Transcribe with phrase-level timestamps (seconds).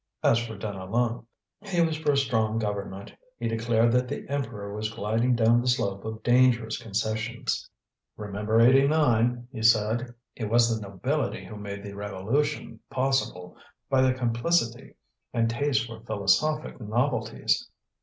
[0.23, 1.25] As for Deneulin,
[1.61, 5.67] he was for a strong Government; he declared that the Emperor was gliding down the
[5.67, 7.69] slope of dangerous concessions.
[8.17, 10.11] "Remember '89," he said.
[10.35, 13.55] "It was the nobility who made the Revolution possible,
[13.91, 14.95] by their complicity
[15.35, 17.69] and taste for philosophic novelties.